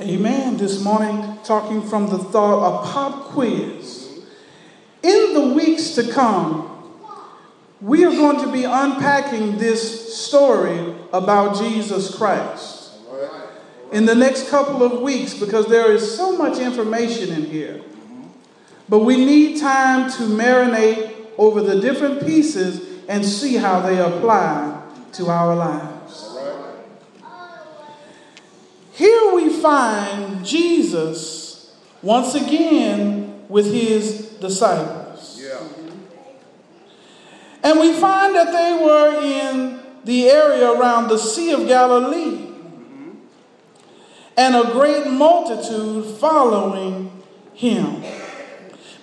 Amen. 0.00 0.56
This 0.56 0.82
morning, 0.82 1.38
talking 1.44 1.82
from 1.82 2.08
the 2.08 2.16
thought 2.16 2.64
of 2.64 2.90
pop 2.90 3.24
quiz. 3.24 4.22
In 5.02 5.34
the 5.34 5.52
weeks 5.54 5.90
to 5.90 6.10
come, 6.10 6.68
we 7.82 8.02
are 8.06 8.10
going 8.10 8.40
to 8.40 8.50
be 8.50 8.64
unpacking 8.64 9.58
this 9.58 10.16
story 10.16 10.94
about 11.12 11.58
Jesus 11.58 12.16
Christ. 12.16 12.92
In 13.92 14.06
the 14.06 14.14
next 14.14 14.48
couple 14.48 14.82
of 14.82 15.02
weeks, 15.02 15.34
because 15.34 15.66
there 15.66 15.92
is 15.92 16.16
so 16.16 16.38
much 16.38 16.58
information 16.58 17.28
in 17.28 17.44
here. 17.44 17.82
But 18.88 19.00
we 19.00 19.18
need 19.18 19.60
time 19.60 20.10
to 20.12 20.22
marinate 20.22 21.14
over 21.36 21.60
the 21.60 21.78
different 21.80 22.24
pieces 22.24 22.80
and 23.08 23.22
see 23.22 23.56
how 23.56 23.80
they 23.80 23.98
apply 23.98 24.82
to 25.12 25.26
our 25.26 25.54
lives. 25.54 25.91
Here 28.92 29.34
we 29.34 29.48
find 29.48 30.44
Jesus 30.44 31.74
once 32.02 32.34
again 32.34 33.44
with 33.48 33.72
his 33.72 34.28
disciples. 34.40 35.40
Yeah. 35.40 35.66
And 37.62 37.78
we 37.80 37.94
find 37.94 38.34
that 38.34 38.52
they 38.52 38.84
were 38.84 39.22
in 39.22 39.80
the 40.04 40.28
area 40.28 40.70
around 40.70 41.08
the 41.08 41.18
Sea 41.18 41.52
of 41.52 41.66
Galilee. 41.66 42.48
And 44.36 44.56
a 44.56 44.72
great 44.72 45.06
multitude 45.06 46.06
following 46.16 47.22
him 47.54 48.02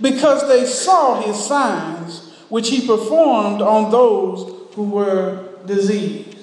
because 0.01 0.47
they 0.47 0.65
saw 0.65 1.21
his 1.21 1.37
signs 1.43 2.33
which 2.49 2.69
he 2.69 2.85
performed 2.85 3.61
on 3.61 3.91
those 3.91 4.73
who 4.73 4.89
were 4.89 5.49
diseased. 5.65 6.38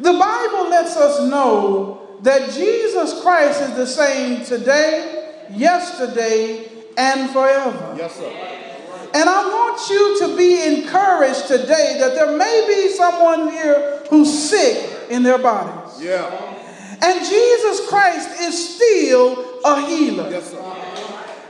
The 0.00 0.12
Bible 0.12 0.70
lets 0.70 0.96
us 0.96 1.28
know 1.30 2.18
that 2.22 2.52
Jesus 2.52 3.22
Christ 3.22 3.60
is 3.62 3.76
the 3.76 3.86
same 3.86 4.44
today, 4.44 5.46
yesterday, 5.50 6.66
and 6.96 7.30
forever. 7.30 7.94
Yes, 7.96 8.16
sir. 8.16 8.32
And 9.14 9.28
I 9.28 9.46
want 9.46 9.90
you 9.90 10.18
to 10.26 10.36
be 10.36 10.60
encouraged 10.62 11.46
today 11.46 11.98
that 12.00 12.14
there 12.14 12.36
may 12.36 12.64
be 12.66 12.88
someone 12.88 13.50
here 13.50 14.02
who's 14.10 14.50
sick 14.50 15.10
in 15.10 15.22
their 15.22 15.38
bodies. 15.38 16.02
Yeah. 16.02 16.26
And 17.00 17.24
Jesus 17.24 17.88
Christ 17.88 18.40
is 18.40 18.74
still 18.74 19.60
a 19.64 19.80
healer. 19.86 20.30
Yes, 20.30 20.50
sir. 20.50 20.60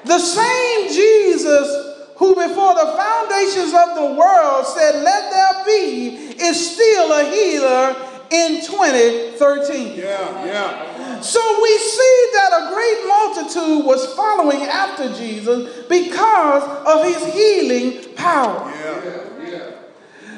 The 0.05 0.19
same 0.19 0.89
Jesus 0.89 1.95
who 2.17 2.35
before 2.35 2.75
the 2.75 2.95
foundations 2.97 3.73
of 3.73 3.95
the 3.95 4.15
world 4.19 4.67
said, 4.67 5.03
Let 5.03 5.33
there 5.33 5.65
be, 5.65 6.35
is 6.43 6.73
still 6.73 7.13
a 7.13 7.31
healer 7.31 8.14
in 8.35 8.61
2013. 8.65 9.97
Yeah, 9.97 10.45
yeah. 10.45 11.21
So 11.21 11.41
we 11.63 11.79
see 11.79 12.29
that 12.35 12.51
a 12.63 12.75
great 12.75 13.09
multitude 13.09 13.87
was 13.87 14.13
following 14.15 14.63
after 14.63 15.13
Jesus 15.15 15.87
because 15.89 16.63
of 16.87 17.05
his 17.05 17.33
healing 17.33 18.15
power. 18.15 18.71
Yeah. 18.71 19.49
yeah. 19.49 19.71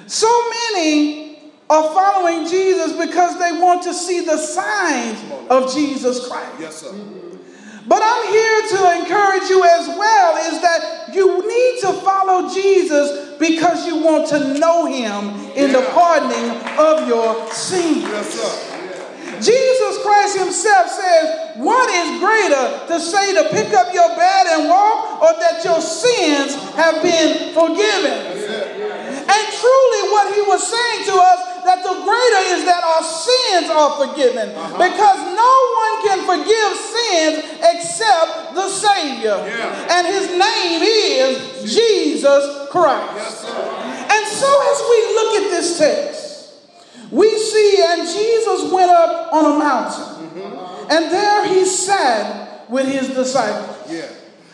So 0.07 0.29
many 0.51 1.53
are 1.69 1.95
following 1.95 2.47
Jesus 2.47 2.93
because 2.93 3.39
they 3.39 3.53
want 3.61 3.83
to 3.85 3.95
see 3.95 4.25
the 4.25 4.37
signs 4.37 5.19
of 5.51 5.75
Jesus 5.75 6.29
Christ. 6.29 6.53
Yes, 6.61 6.77
sir. 6.77 6.93
But 7.89 8.03
I'm 8.03 8.27
here 8.29 8.63
to 8.77 9.01
encourage 9.01 9.49
you 9.49 9.63
as 9.63 9.87
well 9.89 10.37
is 10.53 10.61
that 10.61 11.15
you 11.15 11.47
need 11.47 11.81
to 11.83 11.93
follow 12.03 12.53
Jesus 12.53 13.39
because 13.39 13.87
you 13.87 14.03
want 14.03 14.29
to 14.29 14.59
know 14.59 14.87
him 14.87 15.35
in 15.55 15.73
the 15.73 15.83
pardoning 15.95 16.51
of 16.79 17.07
your 17.07 17.51
sins. 17.53 18.03
Yes. 18.03 18.73
Jesus 19.45 20.03
Christ 20.03 20.39
himself 20.39 20.89
says, 20.89 21.57
What 21.57 21.89
is 21.91 22.19
greater 22.19 22.87
to 22.89 23.01
say 23.01 23.35
to 23.35 23.49
pick 23.51 23.73
up 23.75 23.93
your 23.93 24.09
bed 24.17 24.47
and 24.49 24.69
walk, 24.69 25.23
or 25.23 25.33
that 25.39 25.63
your 25.65 25.81
sins 25.81 26.55
have 26.75 27.03
been 27.03 27.53
forgiven? 27.53 28.17
And 29.29 29.45
truly, 29.53 30.03
what 30.11 30.35
he 30.35 30.43
was 30.43 30.63
saying 30.65 31.05
to 31.07 31.15
us, 31.21 31.56
that 31.67 31.83
the 31.83 31.95
greater 32.07 32.43
is 32.55 32.65
that 32.65 32.79
our 32.79 33.03
sins 33.03 33.67
are 33.75 33.91
forgiven. 33.99 34.55
Uh-huh. 34.55 34.79
Because 34.79 35.19
no 35.35 35.53
one 35.83 35.95
can 36.07 36.19
forgive 36.23 36.71
sins 36.79 37.35
except 37.59 38.55
the 38.55 38.69
Savior. 38.71 39.37
Yeah. 39.43 39.99
And 39.99 40.07
his 40.07 40.31
name 40.31 40.81
is 40.87 41.75
Jesus 41.75 42.71
Christ. 42.71 43.13
Yes. 43.19 43.45
And 44.07 44.25
so, 44.31 44.47
as 44.47 44.79
we 44.87 44.99
look 45.19 45.31
at 45.43 45.51
this 45.51 45.79
text, 45.79 46.55
we 47.11 47.37
see, 47.37 47.83
and 47.87 48.09
Jesus 48.09 48.71
went 48.73 48.91
up 48.91 49.33
on 49.33 49.57
a 49.57 49.59
mountain, 49.59 50.27
mm-hmm. 50.27 50.91
and 50.91 51.13
there 51.13 51.47
he 51.47 51.65
sat 51.65 52.69
with 52.71 52.87
his 52.87 53.09
disciples. 53.09 53.91
Yeah. 53.91 54.09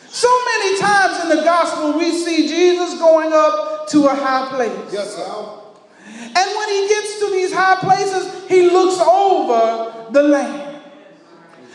So 0.09 0.29
many 0.45 0.79
times 0.79 1.23
in 1.23 1.37
the 1.37 1.43
gospel, 1.45 1.99
we 1.99 2.13
see 2.13 2.47
Jesus 2.47 2.99
going 2.99 3.33
up 3.33 3.89
to 3.89 4.07
a 4.07 4.15
high 4.15 4.49
place. 4.49 4.93
Yes, 4.93 5.17
sir. 5.17 5.62
And 6.07 6.57
when 6.57 6.69
he 6.69 6.89
gets 6.89 7.19
to 7.21 7.31
these 7.31 7.53
high 7.53 7.77
places, 7.77 8.49
he 8.49 8.71
looks 8.71 9.01
over 9.01 10.11
the 10.13 10.23
land. 10.23 10.81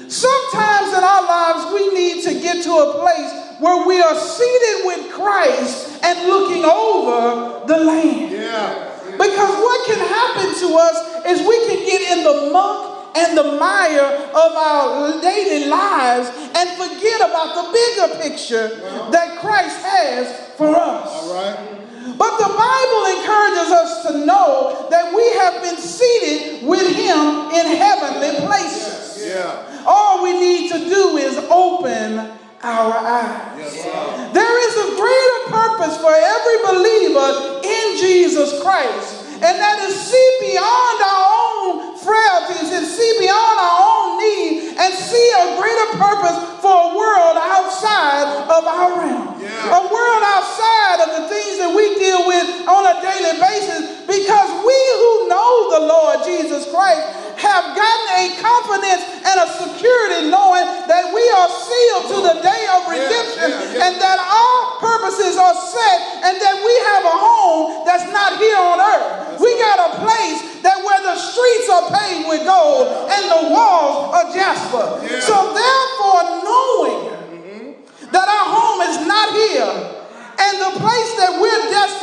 Sometimes 0.08 0.90
in 0.94 1.04
our 1.04 1.24
lives, 1.24 1.74
we 1.74 1.94
need 1.94 2.24
to 2.24 2.40
get 2.40 2.64
to 2.64 2.72
a 2.72 3.00
place 3.00 3.48
where 3.60 3.88
we 3.88 4.02
are 4.02 4.16
seated 4.16 4.86
with 4.86 5.12
Christ 5.12 6.04
and 6.04 6.30
looking 6.30 6.64
over 6.64 7.66
the 7.68 7.78
land. 7.84 8.32
Yeah. 8.32 8.94
Because 9.18 9.56
what 9.58 9.88
can 9.88 10.00
happen 10.00 10.54
to 10.60 10.76
us 10.76 11.26
is 11.26 11.48
we 11.48 11.66
can 11.66 11.86
get 11.86 12.18
in 12.18 12.24
the 12.24 12.52
muck 12.52 13.18
and 13.18 13.38
the 13.38 13.44
mire 13.44 14.30
of 14.30 14.52
our 14.54 15.22
daily 15.22 15.68
lives 15.68 16.30
and 16.30 16.70
forget 16.78 17.22
about 17.22 17.56
the 17.56 17.74
bigger 17.74 18.22
picture 18.22 18.86
uh-huh. 18.86 19.10
that 19.10 19.40
Christ 19.40 19.82
has 19.82 20.56
for 20.56 20.68
us. 20.68 21.10
All 21.10 21.34
right. 21.34 21.87
But 22.16 22.38
the 22.40 22.48
Bible 22.48 23.04
encourages 23.20 23.72
us 23.74 24.08
to 24.08 24.26
know 24.26 24.88
that 24.90 25.12
we 25.14 25.26
have 25.44 25.62
been 25.62 25.78
seated 25.78 26.66
with 26.66 26.88
Him 26.88 27.52
in 27.52 27.76
heavenly 27.76 28.46
places. 28.48 29.26
Yeah. 29.28 29.84
All 29.86 30.24
we 30.24 30.40
need 30.40 30.72
to 30.72 30.80
do 30.80 31.18
is 31.18 31.38
open 31.50 32.38
our 32.64 32.94
eyes. 32.96 33.60
Yes, 33.60 33.84
sir. 33.84 34.32
There 34.34 34.58
is 34.68 34.74
a 34.76 34.88
greater 34.96 35.40
purpose 35.52 35.98
for 36.00 36.14
every 36.16 36.58
believer 36.64 37.62
in 37.64 37.98
Jesus 38.00 38.62
Christ, 38.62 39.26
and 39.36 39.54
that 39.60 39.84
is 39.84 39.94
see 39.94 40.30
beyond 40.42 40.98
our 41.04 41.26
own 41.28 41.98
frailties 42.00 42.72
and 42.72 42.86
see 42.88 43.12
beyond 43.20 43.58
our 43.60 43.78
own 43.84 44.08
need 44.18 44.78
and 44.80 44.94
see 44.94 45.28
a 45.38 45.60
greater 45.60 45.90
purpose 46.00 46.38
for 46.64 46.72
a 46.72 46.90
world 46.96 47.36
outside 47.36 48.48
of 48.48 48.64
our 48.64 48.90
realm. 48.96 49.42
Yeah. 49.42 49.78
A 49.78 49.82
world 49.92 50.24
outside 50.26 50.87
the 51.18 51.26
things 51.26 51.58
that 51.58 51.74
we 51.74 51.98
deal 51.98 52.30
with 52.30 52.46
on 52.70 52.84
a 52.86 52.96
daily 53.02 53.42
basis 53.42 54.06
because 54.06 54.50
we 54.62 54.78
who 55.02 55.14
know 55.26 55.52
the 55.74 55.84
Lord 55.90 56.22
Jesus 56.22 56.70
Christ 56.70 57.02
have 57.42 57.66
gotten 57.74 58.08
a 58.18 58.26
confidence 58.42 59.02
and 59.26 59.36
a 59.42 59.48
security 59.50 60.30
knowing 60.30 60.66
that 60.90 61.10
we 61.14 61.22
are 61.38 61.50
sealed 61.50 62.06
to 62.10 62.18
the 62.22 62.36
day 62.42 62.64
of 62.74 62.80
redemption 62.90 63.50
yeah, 63.54 63.78
yeah. 63.78 63.86
and 63.86 63.94
that 64.02 64.18
our 64.18 64.62
purposes 64.82 65.38
are 65.38 65.54
set 65.54 65.98
and 66.26 66.34
that 66.42 66.58
we 66.58 66.74
have 66.94 67.04
a 67.06 67.18
home 67.18 67.86
that's 67.86 68.10
not 68.10 68.42
here 68.42 68.58
on 68.58 68.82
earth. 68.82 69.38
we 69.38 69.54
got 69.62 69.78
a 69.78 69.90
place 70.02 70.62
that 70.66 70.82
where 70.82 71.02
the 71.06 71.18
streets 71.18 71.70
are 71.70 71.86
paved 71.94 72.26
with 72.26 72.42
gold 72.42 72.90
and 73.06 73.24
the 73.30 73.42
walls 73.54 74.14
are 74.18 74.34
jasper. 74.34 74.86
Yeah. 75.06 75.22
So 75.22 75.38
therefore 75.54 76.22
knowing 76.42 77.02
mm-hmm. 77.06 78.12
that 78.14 78.26
our 78.26 78.48
home 78.50 78.82
is 78.90 78.98
not 79.06 79.30
here 79.34 79.98
and 80.38 80.54
the 80.62 80.74
place 80.80 81.12
that 81.18 81.42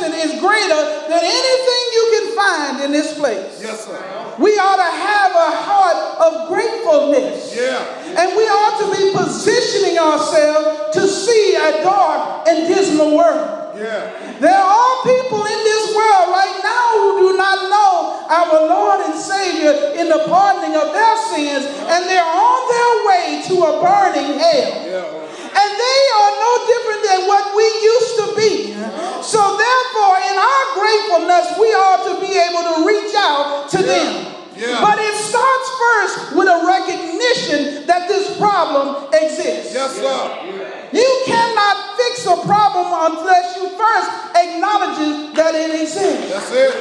we're 0.09 0.25
is 0.25 0.39
greater 0.39 0.81
than 1.09 1.21
anything 1.23 1.83
you 1.93 2.05
can 2.13 2.35
find 2.35 2.83
in 2.83 2.91
this 2.91 3.17
place. 3.17 3.61
Yes, 3.61 3.85
sir. 3.85 3.97
We 4.39 4.51
ought 4.59 4.75
to 4.75 4.91
have 4.91 5.31
a 5.31 5.51
heart 5.63 5.99
of 6.19 6.47
gratefulness. 6.49 7.55
Yeah. 7.55 7.79
And 8.19 8.35
we 8.35 8.43
ought 8.43 8.77
to 8.83 8.87
be 8.91 9.15
positioning 9.15 9.97
ourselves 9.97 10.95
to 10.95 11.07
see 11.07 11.55
a 11.55 11.83
dark 11.83 12.47
and 12.47 12.67
dismal 12.67 13.15
world. 13.15 13.77
Yeah. 13.77 14.11
There 14.39 14.55
are 14.55 14.95
people 15.03 15.43
in 15.43 15.59
this 15.63 15.95
world 15.95 16.27
right 16.31 16.59
now 16.63 16.87
who 16.99 17.31
do 17.31 17.37
not 17.37 17.57
know 17.71 18.27
our 18.27 18.67
Lord 18.67 18.99
and 19.07 19.15
Savior 19.15 19.71
in 19.99 20.07
the 20.07 20.23
pardoning 20.27 20.75
of 20.75 20.91
their 20.91 21.17
sins, 21.31 21.65
and 21.65 22.05
they're 22.07 22.23
on 22.23 22.61
their 22.71 22.95
way 23.07 23.43
to 23.47 23.55
a 23.63 23.71
burning 23.83 24.39
hell. 24.39 24.71
Yeah. 24.87 25.24
And 25.55 25.69
they 25.71 26.01
are 26.19 26.31
no 26.35 26.51
different 26.67 27.01
than 27.07 27.19
what 27.31 27.55
we 27.55 27.63
used 27.63 28.13
to 28.19 28.27
be. 28.35 28.51
So, 29.23 29.39
therefore, 29.39 30.15
in 30.19 30.35
our 30.35 30.65
gratefulness, 30.75 31.55
we 31.57 31.71
ought 31.73 32.03
to 32.11 32.15
be 32.19 32.35
able 32.35 32.63
to 32.75 32.75
reach 32.85 33.15
out 33.15 33.69
to 33.71 33.79
them. 33.81 34.35
Yeah. 34.55 34.79
But 34.79 34.99
it 34.99 35.15
starts 35.15 35.67
first 35.79 36.35
with 36.35 36.47
a 36.47 36.59
recognition 36.63 37.87
that 37.87 38.07
this 38.07 38.37
problem 38.37 39.11
exists. 39.11 39.73
Yes, 39.73 39.95
sir. 39.95 40.75
You 40.93 41.23
cannot 41.25 41.97
fix 41.97 42.25
a 42.25 42.37
problem 42.45 42.87
unless 42.87 43.57
you 43.57 43.67
first 43.75 44.11
acknowledge 44.35 45.35
that 45.35 45.55
it 45.55 45.81
exists. 45.81 46.31
That's 46.31 46.51
it. 46.51 46.71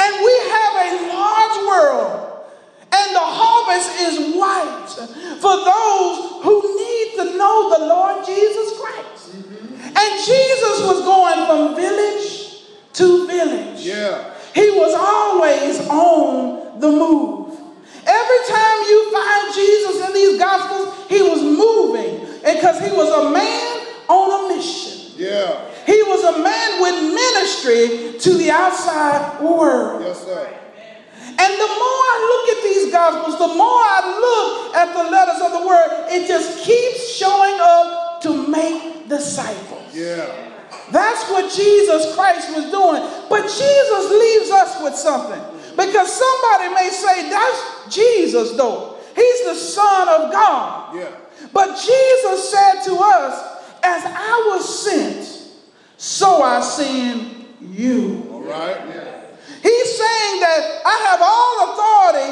And 0.00 0.12
we 0.20 0.34
have 0.52 0.72
a 0.84 0.88
large 1.16 1.56
world 1.64 2.41
and 2.92 3.16
the 3.16 3.24
harvest 3.24 3.90
is 4.00 4.36
white 4.36 4.92
for 5.40 5.56
those 5.64 6.44
who 6.44 6.54
need 6.76 7.08
to 7.16 7.38
know 7.38 7.72
the 7.72 7.86
Lord 7.86 8.24
Jesus 8.26 8.78
Christ. 8.78 9.32
Mm-hmm. 9.32 9.96
And 9.96 10.10
Jesus 10.24 10.76
was 10.84 11.00
going 11.00 11.46
from 11.46 11.76
village 11.76 12.68
to 12.94 13.26
village. 13.26 13.80
Yeah. 13.80 14.34
He 14.54 14.70
was 14.70 14.94
always 14.94 15.80
on 15.88 16.80
the 16.80 16.90
move. 16.90 17.58
Every 18.04 18.40
time 18.48 18.78
you 18.88 19.12
find 19.12 19.54
Jesus 19.54 20.06
in 20.06 20.12
these 20.12 20.38
gospels, 20.38 21.08
he 21.08 21.22
was 21.22 21.40
moving 21.40 22.26
because 22.44 22.80
he 22.80 22.90
was 22.90 23.08
a 23.08 23.30
man 23.30 23.86
on 24.08 24.52
a 24.52 24.56
mission. 24.56 25.12
Yeah. 25.16 25.70
He 25.86 26.02
was 26.02 26.24
a 26.24 26.38
man 26.42 26.82
with 26.82 27.14
ministry 27.14 28.18
to 28.18 28.38
the 28.38 28.50
outside 28.50 29.40
world. 29.40 30.02
Yes, 30.02 30.24
sir. 30.24 30.61
And 31.38 31.52
the 31.58 31.70
more 31.80 32.02
I 32.12 32.16
look 32.28 32.56
at 32.56 32.62
these 32.64 32.92
gospels, 32.92 33.38
the 33.38 33.54
more 33.54 33.80
I 33.82 34.00
look 34.20 34.76
at 34.76 34.92
the 34.92 35.10
letters 35.10 35.40
of 35.40 35.52
the 35.60 35.66
word, 35.66 36.06
it 36.10 36.28
just 36.28 36.64
keeps 36.64 37.16
showing 37.16 37.58
up 37.60 38.20
to 38.22 38.46
make 38.48 39.08
disciples. 39.08 39.94
Yeah. 39.94 40.50
That's 40.90 41.28
what 41.30 41.52
Jesus 41.52 42.14
Christ 42.14 42.54
was 42.54 42.70
doing. 42.70 43.02
But 43.28 43.42
Jesus 43.42 44.10
leaves 44.10 44.50
us 44.50 44.82
with 44.82 44.94
something. 44.94 45.40
Because 45.76 46.12
somebody 46.12 46.74
may 46.74 46.90
say, 46.90 47.30
that's 47.30 47.94
Jesus, 47.94 48.52
though. 48.56 48.98
He's 49.16 49.44
the 49.44 49.54
Son 49.54 50.08
of 50.08 50.30
God. 50.30 50.96
Yeah. 50.96 51.16
But 51.52 51.76
Jesus 51.76 52.50
said 52.50 52.82
to 52.84 52.96
us, 52.96 53.62
as 53.82 54.02
I 54.04 54.52
was 54.52 54.82
sent, 54.84 55.48
so 55.96 56.42
I 56.42 56.60
send 56.60 57.46
you. 57.60 58.28
All 58.30 58.42
right. 58.42 58.76
Yeah. 58.88 59.11
Saying 59.92 60.40
that 60.40 60.82
I 60.86 60.96
have 61.10 61.20
all 61.20 61.54
authority 61.68 62.30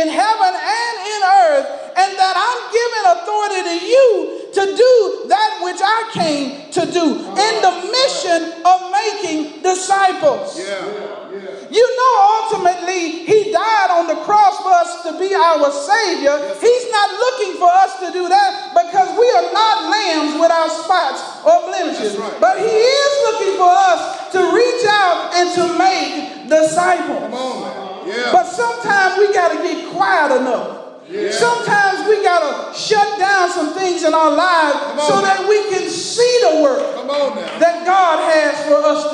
in 0.00 0.06
heaven 0.08 0.52
and 0.54 0.94
in 1.02 1.20
earth, 1.42 1.66
and 1.98 2.10
that 2.14 2.34
I'm 2.38 2.60
giving 2.78 3.04
authority 3.16 3.60
to 3.70 3.76
you 3.86 4.06
to 4.54 4.62
do 4.76 5.28
that 5.28 5.60
which 5.64 5.80
I 5.82 6.10
came 6.12 6.70
to 6.70 6.82
do 6.92 7.06
in 7.26 7.54
the 7.66 7.74
mission 7.90 8.62
of 8.64 8.78
making 8.92 9.62
disciples. 9.62 10.58
Yeah. 10.58 10.86
Yeah. 11.32 11.55
You 11.70 11.86
know, 11.96 12.12
ultimately, 12.42 13.24
He 13.26 13.50
died 13.52 13.90
on 13.90 14.06
the 14.06 14.18
cross 14.24 14.58
for 14.62 14.72
us 14.72 15.02
to 15.04 15.18
be 15.18 15.34
our 15.34 15.70
Savior. 15.70 16.36
He's 16.60 16.86
not 16.90 17.08
looking 17.10 17.58
for 17.58 17.70
us 17.70 17.98
to 18.00 18.12
do 18.12 18.28
that 18.28 18.72
because 18.74 19.08
we 19.18 19.26
are 19.30 19.48
not 19.52 19.90
lambs 19.90 20.40
without 20.40 20.70
spots 20.70 21.20
or 21.44 21.66
blemishes. 21.66 22.16
Right. 22.16 22.40
But 22.40 22.58
He 22.58 22.70
is 22.70 23.12
looking 23.30 23.54
for 23.58 23.70
us 23.70 24.30
to 24.32 24.40
reach 24.54 24.84
out 24.88 25.34
and 25.34 25.46
to 25.58 25.64
make 25.78 26.48
disciples. 26.48 27.22
Come 27.30 27.34
on. 27.34 28.08
Yeah. 28.08 28.30
But 28.32 28.46
sometimes 28.46 29.18
we 29.18 29.32
got 29.34 29.50
to 29.50 29.58
get 29.62 29.90
quiet 29.92 30.40
enough. 30.40 31.02
Yeah. 31.08 31.30
Sometimes 31.30 32.06
we 32.08 32.22
got 32.22 32.42
to 32.42 32.78
shut 32.78 33.18
down 33.18 33.48
some 33.50 33.74
things 33.74 34.02
in 34.02 34.12
our 34.12 34.30
lives 34.34 35.06
so 35.06 35.14
now. 35.14 35.22
that 35.22 35.46
we 35.48 35.62
can 35.70 35.88
see 35.88 36.38
the 36.42 36.62
work 36.62 36.82
Come 36.94 37.10
on 37.10 37.36
now. 37.36 37.58
that 37.58 37.86
God 37.86 38.18
has 38.34 38.58
for 38.66 38.74
us 38.82 39.05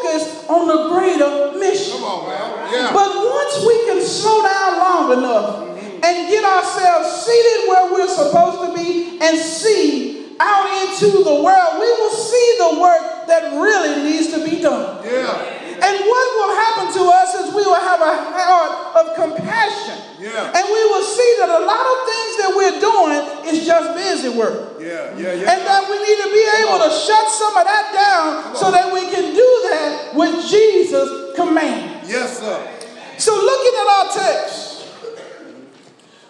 focus 0.00 0.48
on 0.48 0.68
the 0.68 0.88
greater 0.88 1.58
mission. 1.58 1.98
Come 1.98 2.04
on, 2.04 2.28
man. 2.28 2.72
Yeah. 2.72 2.92
But 2.92 3.14
once 3.14 3.64
we 3.66 3.84
can 3.86 4.02
slow 4.02 4.42
down 4.42 4.78
long 4.78 5.18
enough 5.18 5.56
mm-hmm. 5.56 6.04
and 6.04 6.28
get 6.28 6.44
ourselves 6.44 7.26
seated 7.26 7.68
where 7.68 7.92
we're 7.92 8.08
supposed 8.08 8.70
to 8.70 8.74
be 8.76 9.18
and 9.20 9.38
see 9.38 10.36
out 10.40 10.88
into 10.88 11.22
the 11.22 11.42
world, 11.42 11.80
we 11.80 11.86
will 11.86 12.10
see 12.10 12.56
the 12.58 12.80
work 12.80 13.26
that 13.26 13.52
really 13.52 14.10
needs 14.10 14.28
to 14.32 14.44
be 14.44 14.60
done. 14.62 15.04
Yeah. 15.04 15.69
And 15.80 15.94
what 16.04 16.26
will 16.36 16.54
happen 16.54 16.86
to 16.92 17.02
us 17.08 17.34
is 17.34 17.54
we 17.54 17.64
will 17.64 17.80
have 17.80 18.00
a 18.00 18.14
heart 18.36 18.72
of 19.00 19.16
compassion. 19.16 19.96
Yeah. 20.20 20.52
And 20.52 20.64
we 20.68 20.82
will 20.92 21.02
see 21.02 21.30
that 21.40 21.48
a 21.48 21.62
lot 21.64 21.84
of 21.88 21.96
things 22.04 22.32
that 22.44 22.50
we're 22.52 22.78
doing 22.80 23.20
is 23.48 23.64
just 23.64 23.96
busy 23.96 24.28
work. 24.36 24.76
Yeah. 24.78 25.16
Yeah. 25.16 25.32
Yeah. 25.32 25.52
And 25.52 25.60
that 25.64 25.88
we 25.88 25.96
need 25.96 26.18
to 26.20 26.30
be 26.30 26.44
able 26.60 26.78
to 26.84 26.90
shut 26.92 27.26
some 27.32 27.56
of 27.56 27.64
that 27.64 27.92
down 27.96 28.54
so 28.56 28.70
that 28.70 28.92
we 28.92 29.00
can 29.08 29.34
do 29.34 29.50
that 29.70 30.12
with 30.14 30.48
Jesus' 30.48 31.36
command. 31.36 32.06
Yes, 32.06 32.38
sir. 32.38 32.76
So, 33.18 33.34
looking 33.34 33.74
at 33.80 33.86
our 33.86 34.08
text, 34.12 34.88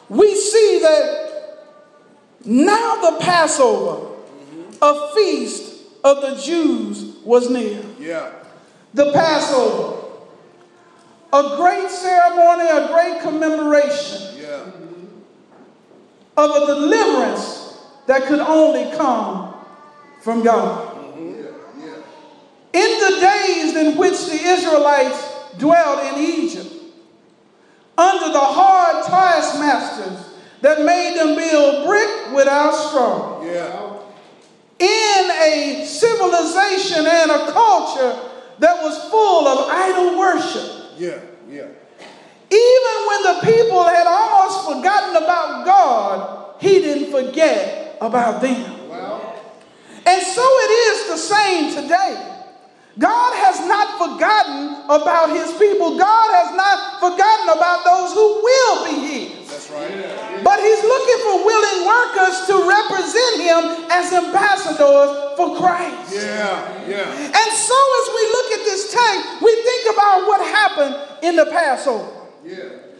we 0.08 0.34
see 0.34 0.80
that 0.82 1.30
now 2.44 3.10
the 3.10 3.18
Passover, 3.20 4.16
a 4.82 5.14
feast 5.14 5.84
of 6.02 6.20
the 6.22 6.40
Jews, 6.42 7.16
was 7.24 7.48
near. 7.50 7.82
Yeah. 7.98 8.32
The 8.94 9.12
Passover, 9.12 9.98
a 11.32 11.56
great 11.56 11.88
ceremony, 11.90 12.68
a 12.68 12.88
great 12.88 13.20
commemoration 13.22 14.20
Yeah. 14.36 14.62
of 16.36 16.50
a 16.50 16.66
deliverance 16.66 17.78
that 18.06 18.24
could 18.24 18.40
only 18.40 18.90
come 18.96 19.54
from 20.22 20.42
God. 20.42 20.96
Mm-hmm. 20.96 22.00
In 22.72 23.00
the 23.00 23.20
days 23.20 23.76
in 23.76 23.96
which 23.96 24.26
the 24.26 24.42
Israelites 24.42 25.22
dwelt 25.58 26.02
in 26.12 26.24
Egypt, 26.24 26.72
under 27.96 28.32
the 28.32 28.40
hard 28.40 29.04
taskmasters 29.06 30.18
that 30.62 30.82
made 30.82 31.16
them 31.16 31.36
build 31.36 31.86
brick 31.86 32.32
without 32.34 32.72
straw, 32.74 33.42
Yeah. 33.44 33.92
in 34.80 35.30
a 35.30 35.84
civilization 35.86 37.06
and 37.06 37.30
a 37.30 37.52
culture 37.52 38.18
that 38.60 38.82
was 38.82 38.96
full 39.10 39.48
of 39.48 39.68
idol 39.68 40.18
worship, 40.18 40.92
Yeah. 40.96 41.18
Yeah. 41.48 41.66
even 42.50 42.96
when 43.08 43.22
the 43.24 43.40
people 43.52 43.82
had 43.84 44.06
almost 44.06 44.66
forgotten 44.68 45.16
about 45.22 45.64
God, 45.66 46.54
he 46.60 46.78
didn't 46.80 47.10
forget 47.10 47.96
about 48.00 48.40
them. 48.40 48.88
Well. 48.88 49.34
And 50.06 50.22
so 50.22 50.42
it 50.42 50.70
is 50.70 51.08
the 51.10 51.16
same 51.16 51.74
today. 51.82 52.39
God 52.98 53.32
has 53.38 53.62
not 53.70 53.86
forgotten 54.02 54.82
about 54.90 55.30
his 55.30 55.54
people. 55.56 55.94
God 55.94 56.28
has 56.34 56.50
not 56.58 56.98
forgotten 56.98 57.48
about 57.54 57.86
those 57.86 58.10
who 58.12 58.42
will 58.42 58.76
be 58.84 58.96
his. 58.98 59.46
That's 59.46 59.70
right. 59.70 59.94
Yeah. 59.94 60.42
But 60.42 60.58
he's 60.58 60.82
looking 60.82 61.20
for 61.22 61.36
willing 61.46 61.78
workers 61.86 62.34
to 62.50 62.54
represent 62.66 63.34
him 63.46 63.62
as 63.94 64.10
ambassadors 64.10 65.10
for 65.38 65.54
Christ. 65.54 66.18
Yeah. 66.18 66.90
Yeah. 66.90 67.06
And 67.06 67.50
so 67.54 67.78
as 67.78 68.06
we 68.10 68.22
look 68.26 68.48
at 68.58 68.62
this 68.66 68.90
text, 68.90 69.22
we 69.38 69.52
think 69.54 69.94
about 69.94 70.26
what 70.26 70.42
happened 70.42 70.94
in 71.22 71.36
the 71.36 71.46
Passover. 71.46 72.10
Yeah. 72.42 72.90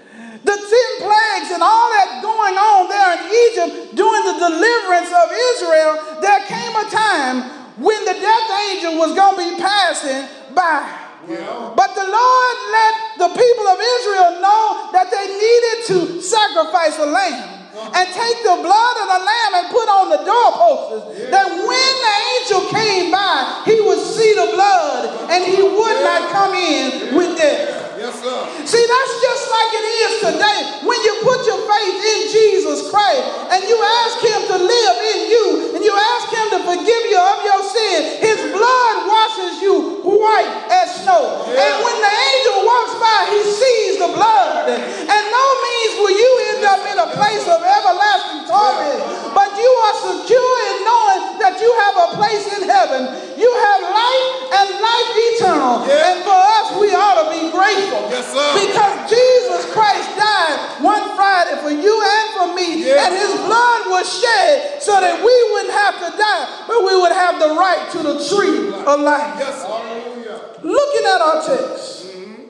The 0.41 0.57
ten 0.57 0.91
plagues 1.05 1.51
and 1.53 1.61
all 1.61 1.89
that 1.99 2.23
going 2.23 2.57
on 2.57 2.89
there 2.89 3.11
in 3.19 3.23
Egypt 3.29 3.97
during 3.99 4.25
the 4.25 4.39
deliverance 4.39 5.13
of 5.13 5.29
Israel, 5.29 5.93
there 6.23 6.41
came 6.47 6.73
a 6.79 6.87
time 6.89 7.60
when 7.77 8.05
the 8.05 8.15
death 8.15 8.49
angel 8.71 8.99
was 8.99 9.15
going 9.15 9.37
to 9.37 9.57
be 9.57 9.63
passing 9.63 10.27
by. 10.55 11.11
Yeah. 11.29 11.73
But 11.77 11.95
the 11.95 12.07
Lord 12.09 12.57
let 12.73 12.95
the 13.19 13.31
people 13.37 13.67
of 13.69 13.79
Israel 13.79 14.41
know 14.41 14.91
that 14.97 15.13
they 15.13 15.27
needed 15.29 15.77
to 15.93 15.99
sacrifice 16.25 16.97
a 16.99 17.07
lamb 17.07 17.61
uh-huh. 17.71 17.93
and 17.95 18.05
take 18.09 18.39
the 18.43 18.57
blood 18.57 18.95
of 19.05 19.07
the 19.15 19.21
lamb 19.23 19.53
and 19.61 19.67
put 19.69 19.87
on 19.87 20.07
the 20.11 20.21
doorposts. 20.25 21.31
That 21.31 21.47
when 21.47 21.93
the 22.03 22.15
angel 22.35 22.61
came 22.73 23.13
by, 23.13 23.63
he 23.69 23.79
would 23.85 24.01
see 24.01 24.33
the 24.33 24.51
blood 24.57 25.31
and 25.31 25.45
he 25.45 25.61
would 25.61 25.99
not 26.03 26.33
come 26.33 26.55
in 26.57 27.15
with 27.15 27.37
death. 27.37 27.81
Yes, 28.01 28.17
sir. 28.17 28.39
See, 28.65 28.81
that's 28.81 29.15
just 29.21 29.45
like 29.53 29.71
it 29.77 29.87
is 29.93 30.13
today. 30.25 30.61
When 30.89 30.97
you 31.05 31.21
put 31.21 31.45
your 31.45 31.61
faith 31.69 32.01
in 32.01 32.21
Jesus 32.33 32.89
Christ 32.89 33.25
and 33.53 33.61
you 33.69 33.77
ask 33.77 34.17
Him 34.25 34.41
to 34.49 34.57
live 34.57 34.97
in 35.05 35.19
you 35.29 35.70
and 35.81 35.89
you 35.89 35.97
ask 35.97 36.29
Him 36.29 36.47
to 36.53 36.61
forgive 36.69 37.03
you 37.09 37.17
of 37.17 37.39
your 37.41 37.63
sin, 37.65 38.21
His 38.21 38.41
blood 38.53 38.97
washes 39.09 39.65
you 39.65 40.05
white 40.05 40.53
as 40.69 41.01
snow. 41.01 41.49
And 41.49 41.75
when 41.81 41.97
the 41.97 42.13
angel 42.13 42.59
walks 42.69 42.95
by, 43.01 43.21
he 43.33 43.41
sees 43.49 43.97
the 43.97 44.13
blood. 44.13 44.69
And 44.69 45.23
no 45.33 45.45
means 45.65 45.93
will 46.05 46.13
you 46.13 46.31
end 46.53 46.65
up 46.69 46.85
in 46.85 46.97
a 47.01 47.09
place 47.17 47.49
of 47.49 47.65
everlasting 47.65 48.45
torment, 48.45 49.01
but 49.33 49.49
you 49.57 49.71
are 49.89 49.97
secure 50.05 50.57
in 50.69 50.77
knowing 50.85 51.23
that 51.41 51.57
you 51.57 51.71
have 51.89 51.97
a 51.97 52.09
place 52.21 52.45
in 52.61 52.69
heaven. 52.69 53.09
You 53.41 53.49
have 53.49 53.81
life 53.81 54.33
and 54.53 54.69
life 54.85 55.11
eternal. 55.33 55.77
Yeah. 55.89 56.13
And 56.13 56.17
for 56.29 56.37
us, 56.37 56.77
we 56.77 56.93
ought 56.93 57.25
to 57.25 57.27
be 57.33 57.49
grateful. 57.49 58.05
Yes, 58.13 58.29
sir. 58.29 58.49
Because 58.53 59.09
Jesus 59.09 59.65
Christ 59.73 60.13
died 60.21 60.85
one 60.85 61.17
Friday 61.17 61.57
for 61.65 61.73
you 61.73 61.95
and 62.05 62.27
for 62.37 62.49
me, 62.53 62.85
Yeah. 62.85 63.09
and 63.09 63.17
his 63.17 63.33
blood 63.49 63.81
was 63.89 64.05
shed 64.05 64.83
so 64.83 65.01
that 65.01 65.25
we 65.25 65.35
wouldn't 65.71 65.95
have 66.01 66.13
to 66.13 66.19
die, 66.19 66.65
but 66.67 66.85
we 66.85 67.01
would 67.01 67.13
have 67.13 67.41
the 67.41 67.55
right 67.55 67.89
to 67.93 67.99
the 67.99 68.29
tree 68.29 68.69
of 68.69 69.01
life. 69.01 69.37
Yes, 69.39 69.63
sir. 69.63 70.57
Looking 70.63 71.07
at 71.07 71.21
our 71.21 71.47
text 71.47 72.07
mm-hmm. 72.07 72.43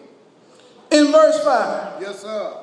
in 0.91 1.13
verse 1.13 1.43
5, 1.45 2.03
Yes, 2.03 2.21
sir. 2.21 2.57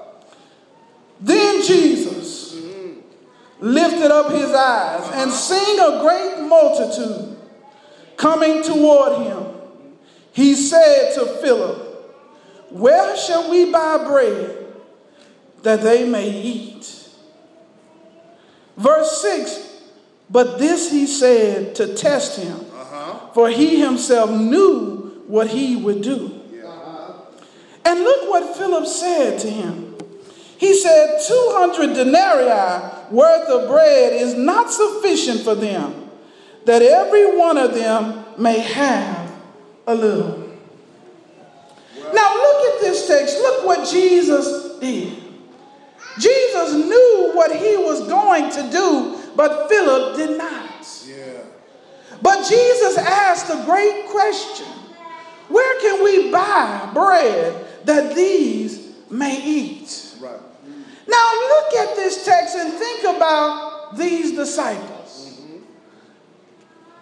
then 1.21 1.63
Jesus, 1.63 2.55
mm-hmm. 2.55 2.99
lifted 3.61 4.11
up 4.11 4.31
his 4.31 4.51
eyes 4.51 5.01
uh-huh. 5.01 5.21
and 5.21 5.31
seeing 5.31 5.79
a 5.79 6.01
great 6.01 6.47
multitude 6.47 7.37
coming 8.17 8.63
toward 8.63 9.25
him, 9.25 9.45
he 10.33 10.53
said 10.53 11.13
to 11.15 11.25
Philip, 11.41 11.77
Where 12.71 13.15
shall 13.15 13.49
we 13.49 13.71
buy 13.71 14.03
bread 14.05 14.65
that 15.63 15.81
they 15.81 16.07
may 16.07 16.29
eat? 16.29 17.07
Verse 18.75 19.21
6 19.21 19.66
But 20.29 20.59
this 20.59 20.91
he 20.91 21.07
said 21.07 21.75
to 21.75 21.95
test 21.95 22.39
him, 22.39 22.57
uh-huh. 22.57 23.31
for 23.33 23.49
he 23.49 23.79
himself 23.79 24.29
knew 24.29 25.23
what 25.27 25.47
he 25.47 25.75
would 25.75 26.01
do. 26.01 26.37
And 27.85 28.01
look 28.01 28.29
what 28.29 28.57
Philip 28.57 28.85
said 28.85 29.39
to 29.39 29.49
him. 29.49 29.95
He 30.57 30.75
said, 30.75 31.21
200 31.25 31.93
denarii 31.93 33.11
worth 33.11 33.47
of 33.47 33.69
bread 33.69 34.11
is 34.11 34.33
not 34.33 34.69
sufficient 34.69 35.41
for 35.41 35.55
them, 35.55 36.09
that 36.65 36.81
every 36.81 37.37
one 37.37 37.57
of 37.57 37.73
them 37.73 38.25
may 38.37 38.59
have 38.59 39.31
a 39.85 39.95
little. 39.95 40.51
Now, 42.13 42.33
look 42.35 42.75
at 42.75 42.81
this 42.81 43.07
text. 43.07 43.37
Look 43.37 43.65
what 43.65 43.87
Jesus 43.87 44.79
did. 44.79 45.23
Jesus 46.19 46.73
knew 46.73 47.31
what 47.33 47.55
he 47.55 47.77
was 47.77 48.07
going 48.07 48.49
to 48.51 48.69
do, 48.69 49.16
but 49.37 49.69
Philip 49.69 50.17
did 50.17 50.37
not. 50.37 50.87
Yeah. 51.07 51.43
But 52.21 52.47
Jesus 52.49 52.97
asked 52.97 53.49
a 53.51 53.63
great 53.65 54.07
question 54.07 54.65
Where 55.47 55.79
can 55.79 56.03
we 56.03 56.31
buy 56.31 56.89
bread 56.93 57.65
that 57.85 58.15
these 58.15 58.95
may 59.09 59.41
eat? 59.41 60.15
Right. 60.19 60.39
Now, 61.07 61.31
look 61.33 61.73
at 61.75 61.95
this 61.95 62.25
text 62.25 62.57
and 62.57 62.73
think 62.73 63.03
about 63.15 63.95
these 63.95 64.33
disciples. 64.33 65.39
Mm-hmm. 65.39 65.63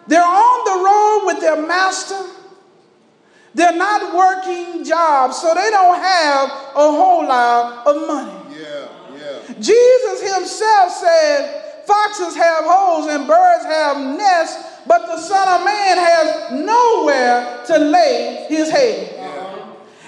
They're 0.08 0.22
on 0.22 0.66
the 0.66 0.86
road 0.86 1.26
with 1.26 1.40
their 1.42 1.66
master. 1.66 2.22
They're 3.56 3.78
not 3.78 4.14
working 4.14 4.84
jobs, 4.84 5.38
so 5.38 5.54
they 5.56 5.70
don't 5.70 5.96
have 5.96 6.50
a 6.50 6.92
whole 6.92 7.26
lot 7.26 7.88
of 7.88 8.06
money. 8.06 8.60
Yeah. 8.60 8.88
Yeah. 9.16 9.54
Jesus 9.62 10.36
himself 10.36 10.92
said, 10.92 11.65
Foxes 11.86 12.36
have 12.36 12.66
holes 12.66 13.08
and 13.08 13.28
birds 13.28 13.66
have 13.66 13.98
nests, 14.18 14.82
but 14.88 15.06
the 15.06 15.18
Son 15.20 15.60
of 15.60 15.66
Man 15.66 15.98
has 15.98 16.52
nowhere 16.52 17.64
to 17.68 17.78
lay 17.78 18.46
his 18.50 18.70
head. 18.70 19.16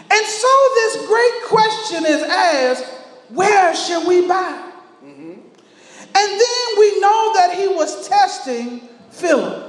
And 0.09 0.25
so 0.25 0.47
this 0.75 1.07
great 1.07 1.43
question 1.45 2.05
is 2.05 2.23
asked 2.23 2.85
where 3.29 3.75
shall 3.75 4.07
we 4.07 4.25
buy? 4.27 4.71
Mm-hmm. 5.03 5.31
And 5.31 6.41
then 6.41 6.79
we 6.79 6.99
know 7.01 7.31
that 7.35 7.55
he 7.57 7.67
was 7.67 8.07
testing 8.07 8.87
Philip. 9.11 9.67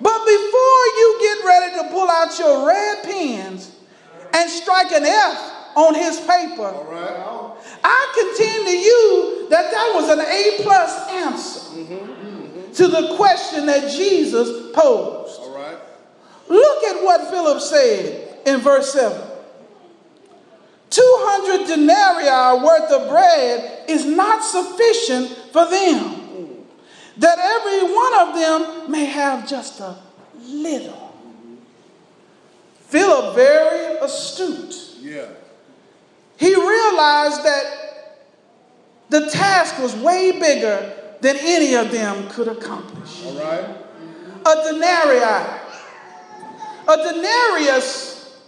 But 0.00 0.24
before 0.24 0.84
you 0.98 1.18
get 1.20 1.44
ready 1.44 1.76
to 1.76 1.88
pull 1.90 2.08
out 2.08 2.38
your 2.38 2.66
red 2.66 3.02
pens 3.02 3.74
and 4.32 4.48
strike 4.48 4.92
an 4.92 5.04
F 5.04 5.57
on 5.76 5.94
his 5.94 6.18
paper, 6.20 6.66
All 6.66 6.84
right. 6.84 7.56
I 7.84 8.34
contend 8.36 8.66
to 8.66 8.76
you 8.76 9.46
that 9.50 9.70
that 9.70 9.92
was 9.94 10.08
an 10.10 10.20
A 10.20 10.62
plus 10.62 11.08
answer 11.10 11.60
to 12.74 12.88
the 12.88 13.14
question 13.16 13.66
that 13.66 13.90
Jesus 13.90 14.72
posed. 14.72 15.40
All 15.40 15.54
right. 15.54 15.78
Look 16.48 16.84
at 16.84 17.02
what 17.04 17.30
Philip 17.30 17.60
said 17.60 18.38
in 18.46 18.60
verse 18.60 18.92
7. 18.92 19.26
200 20.90 21.66
denarii 21.66 22.64
worth 22.64 22.90
of 22.92 23.08
bread 23.08 23.84
is 23.88 24.06
not 24.06 24.42
sufficient 24.42 25.28
for 25.52 25.68
them, 25.68 26.64
that 27.18 27.38
every 27.38 27.94
one 27.94 28.18
of 28.20 28.34
them 28.34 28.90
may 28.90 29.04
have 29.04 29.46
just 29.46 29.80
a 29.80 29.96
little. 30.46 31.14
Philip, 32.86 33.34
very 33.34 33.98
astute, 33.98 34.96
Yeah. 35.02 35.26
He 36.38 36.54
realized 36.54 37.44
that 37.44 37.64
the 39.10 39.28
task 39.30 39.78
was 39.78 39.94
way 39.96 40.32
bigger 40.38 40.94
than 41.20 41.36
any 41.40 41.74
of 41.74 41.90
them 41.90 42.28
could 42.28 42.48
accomplish. 42.48 43.24
All 43.24 43.34
right. 43.34 43.64
A 44.46 44.72
denarii. 44.72 45.64
A 46.88 46.96
denarius, 46.96 48.38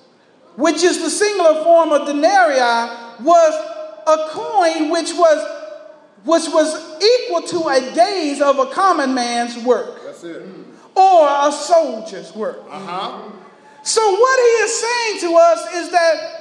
which 0.56 0.82
is 0.82 1.02
the 1.02 1.10
singular 1.10 1.62
form 1.64 1.90
of 1.92 2.06
denarii, 2.06 2.96
was 3.22 3.54
a 4.06 4.28
coin 4.30 4.90
which 4.90 5.12
was, 5.12 5.38
which 6.24 6.48
was 6.48 7.02
equal 7.02 7.42
to 7.42 7.68
a 7.68 7.94
day's 7.94 8.40
of 8.40 8.58
a 8.58 8.66
common 8.66 9.14
man's 9.14 9.58
work 9.64 10.02
That's 10.04 10.24
it. 10.24 10.42
or 10.94 11.28
a 11.28 11.52
soldier's 11.52 12.34
work. 12.34 12.60
Uh 12.70 12.78
huh. 12.78 13.22
So, 13.82 14.00
what 14.10 14.38
he 14.38 14.64
is 14.64 14.80
saying 14.80 15.20
to 15.20 15.36
us 15.36 15.74
is 15.74 15.90
that 15.90 16.39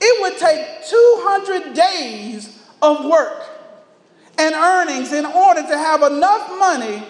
it 0.00 0.22
would 0.22 0.38
take 0.38 0.86
200 0.88 1.74
days 1.74 2.58
of 2.82 3.04
work 3.04 3.42
and 4.38 4.54
earnings 4.54 5.12
in 5.12 5.26
order 5.26 5.62
to 5.62 5.76
have 5.76 6.02
enough 6.02 6.48
money 6.58 7.02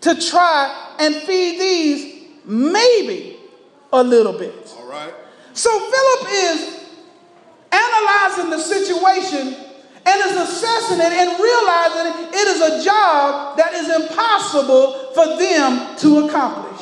to 0.00 0.20
try 0.20 0.94
and 0.98 1.14
feed 1.14 1.60
these 1.60 2.24
maybe 2.44 3.36
a 3.92 4.02
little 4.02 4.32
bit. 4.32 4.74
All 4.78 4.88
right. 4.88 5.12
So, 5.52 5.70
Philip 5.70 6.32
is 6.32 6.86
analyzing 7.70 8.50
the 8.50 8.58
situation 8.58 9.54
and 10.04 10.20
is 10.30 10.36
assessing 10.36 10.98
it 10.98 11.12
and 11.12 11.38
realizing 11.38 12.24
it 12.32 12.48
is 12.48 12.60
a 12.60 12.84
job 12.84 13.56
that 13.58 13.74
is 13.74 13.88
impossible 13.88 15.12
for 15.14 15.26
them 15.38 15.96
to 15.98 16.26
accomplish. 16.26 16.80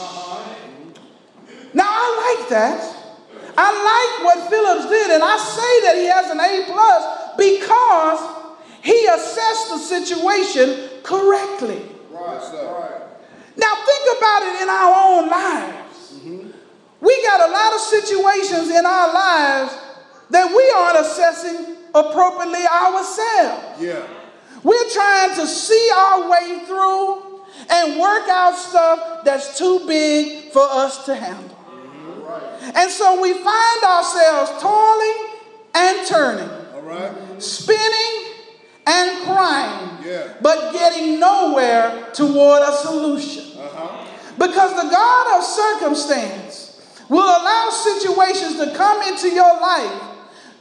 Now, 1.75 1.88
I 1.88 2.37
like 2.38 2.49
that. 2.50 3.00
I 3.61 3.69
like 3.76 4.25
what 4.25 4.49
Phillips 4.49 4.88
did, 4.88 5.11
and 5.11 5.23
I 5.23 5.37
say 5.37 5.75
that 5.85 5.97
he 6.00 6.07
has 6.09 6.31
an 6.31 6.40
A 6.40 6.64
plus 6.64 7.37
because 7.37 8.21
he 8.83 9.07
assessed 9.07 9.69
the 9.69 9.79
situation 9.79 10.88
correctly. 11.02 11.83
Right. 12.11 12.43
Sir. 12.43 13.02
Now, 13.57 13.75
think 13.85 14.05
about 14.17 14.43
it 14.49 14.62
in 14.62 14.69
our 14.71 14.93
own 14.97 15.29
lives. 15.29 16.12
Mm-hmm. 16.14 16.50
We 17.00 17.23
got 17.23 17.49
a 17.49 17.52
lot 17.52 17.75
of 17.75 17.81
situations 17.81 18.71
in 18.71 18.87
our 18.87 19.12
lives 19.12 19.76
that 20.31 20.49
we 20.49 20.64
aren't 20.76 21.05
assessing 21.05 21.76
appropriately 21.95 22.64
ourselves. 22.64 23.83
Yeah. 23.83 24.07
We're 24.62 24.88
trying 24.88 25.35
to 25.37 25.47
see 25.47 25.90
our 25.95 26.31
way 26.31 26.64
through 26.67 27.45
and 27.69 28.00
work 28.00 28.29
out 28.29 28.57
stuff 28.57 29.25
that's 29.25 29.59
too 29.59 29.85
big 29.87 30.52
for 30.52 30.62
us 30.62 31.05
to 31.07 31.14
handle. 31.14 31.60
And 32.75 32.90
so 32.90 33.20
we 33.20 33.32
find 33.32 33.82
ourselves 33.82 34.62
toiling 34.62 35.26
and 35.75 36.06
turning, 36.06 36.50
All 36.75 36.82
right. 36.82 37.12
spinning 37.42 38.34
and 38.87 39.22
crying, 39.26 39.99
Yeah. 40.04 40.34
but 40.42 40.72
getting 40.72 41.20
nowhere 41.20 42.08
toward 42.12 42.62
a 42.62 42.72
solution. 42.72 43.58
Uh 43.58 43.68
huh. 43.75 44.06
Because 44.38 44.75
the 44.75 44.88
God 44.90 45.38
of 45.38 45.44
circumstance 45.44 46.80
will 47.08 47.28
allow 47.28 47.70
situations 47.70 48.56
to 48.56 48.75
come 48.75 49.02
into 49.02 49.28
your 49.28 49.60
life 49.60 50.02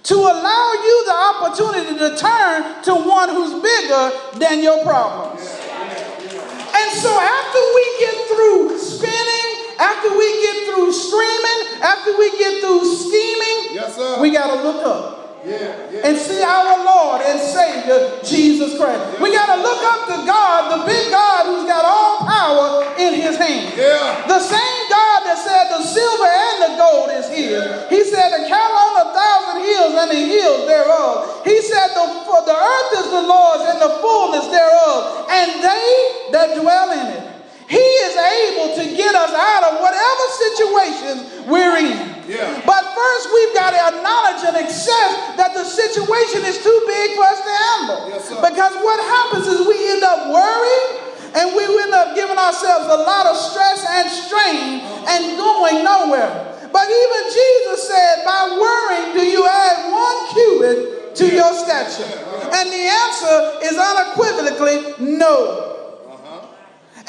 to 0.02 0.16
allow 0.16 0.74
you 0.82 1.06
the 1.06 1.14
opportunity 1.14 1.98
to 2.00 2.16
turn 2.16 2.82
to 2.84 2.96
one 2.96 3.30
who's 3.30 3.62
bigger 3.62 4.12
than 4.40 4.64
your 4.64 4.82
problems. 4.84 5.42
And 5.42 6.92
so 6.92 7.12
after 7.20 7.60
we 7.76 7.86
get 8.00 8.16
through 8.28 8.78
spinning, 8.80 9.39
after 9.80 10.10
we 10.18 10.28
get 10.44 10.58
through 10.76 10.92
screaming, 10.92 11.60
after 11.82 12.18
we 12.18 12.30
get 12.38 12.60
through 12.62 12.84
scheming, 12.84 13.58
Yes, 13.74 13.96
sir. 13.96 14.20
we 14.22 14.30
got 14.32 14.54
to 14.54 14.62
look 14.64 14.84
up 14.86 15.40
Yeah. 15.48 15.72
Yeah. 15.92 16.04
and 16.08 16.18
see 16.20 16.44
our 16.44 16.84
Lord 16.84 17.22
and 17.24 17.40
Savior, 17.40 18.20
Jesus 18.28 18.76
Christ. 18.78 19.22
We 19.24 19.32
got 19.32 19.48
to 19.56 19.62
look 19.64 19.80
up 19.88 20.02
to 20.12 20.18
God, 20.28 20.68
the 20.76 20.86
big 20.86 21.08
God 21.10 21.46
who's 21.48 21.64
got 21.64 21.86
all 21.88 22.28
power 22.28 22.92
in 23.00 23.14
his 23.16 23.38
hand. 23.40 23.72
Yeah. 23.78 24.28
The 24.28 24.40
same 24.44 24.80
God 24.92 25.20
that 25.24 25.38
said 25.40 25.72
the 25.72 25.82
silver 25.88 26.28
and 26.28 26.58
the 26.68 26.72
gold 26.76 27.10
is 27.16 27.28
his. 27.32 27.64
He 27.88 28.04
said 28.04 28.36
the 28.36 28.44
cattle 28.52 28.76
on 28.84 28.94
a 29.00 29.08
thousand 29.16 29.64
hills 29.64 29.94
and 29.96 30.10
the 30.12 30.24
hills 30.28 30.68
thereof. 30.68 31.42
He 31.48 31.62
said 31.64 31.88
the, 31.96 32.06
for 32.28 32.44
the 32.44 32.58
earth 32.60 32.92
is 33.00 33.08
the 33.08 33.24
Lord's 33.24 33.64
and 33.72 33.80
the 33.80 33.96
fullness 34.04 34.44
thereof, 34.52 35.24
and 35.32 35.64
they 35.64 35.88
that 36.36 36.60
dwell 36.60 36.92
in 37.00 37.08
it. 37.16 37.24
He 37.70 37.78
is 37.78 38.18
able 38.18 38.74
to 38.82 38.84
get 38.98 39.14
us 39.14 39.30
out 39.30 39.64
of 39.70 39.74
whatever 39.78 40.26
situation 40.42 41.46
we're 41.46 41.78
in. 41.78 42.26
Yeah. 42.26 42.66
But 42.66 42.82
first, 42.98 43.30
we've 43.30 43.54
got 43.54 43.78
to 43.78 43.82
acknowledge 43.94 44.42
and 44.42 44.58
accept 44.58 45.38
that 45.38 45.54
the 45.54 45.62
situation 45.62 46.50
is 46.50 46.58
too 46.66 46.80
big 46.90 47.14
for 47.14 47.30
us 47.30 47.38
to 47.46 47.54
handle. 47.54 48.00
Yes. 48.10 48.26
Because 48.34 48.74
what 48.82 48.98
happens 48.98 49.46
is 49.46 49.70
we 49.70 49.78
end 49.86 50.02
up 50.02 50.34
worrying 50.34 51.14
and 51.38 51.54
we 51.54 51.62
end 51.62 51.94
up 51.94 52.18
giving 52.18 52.42
ourselves 52.42 52.90
a 52.90 53.00
lot 53.06 53.30
of 53.30 53.38
stress 53.38 53.86
and 53.86 54.10
strain 54.10 54.82
and 55.06 55.38
going 55.38 55.86
nowhere. 55.86 56.50
But 56.74 56.90
even 56.90 57.22
Jesus 57.30 57.86
said, 57.86 58.26
by 58.26 58.50
worrying, 58.58 59.14
do 59.14 59.22
you 59.30 59.46
add 59.46 59.94
one 59.94 60.20
cubit 60.34 61.16
to 61.22 61.26
your 61.30 61.54
stature? 61.54 62.10
And 62.50 62.66
the 62.66 62.86
answer 63.06 63.36
is 63.62 63.78
unequivocally 63.78 64.98
no. 65.22 65.79